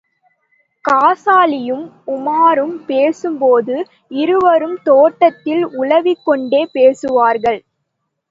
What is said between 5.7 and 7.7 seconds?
உலவிக்கொண்டே பேசுவார்கள்.